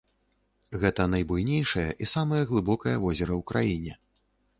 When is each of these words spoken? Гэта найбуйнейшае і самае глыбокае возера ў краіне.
Гэта 0.83 1.03
найбуйнейшае 1.13 1.85
і 2.05 2.07
самае 2.13 2.39
глыбокае 2.53 2.95
возера 3.05 3.33
ў 3.39 3.47
краіне. 3.53 3.93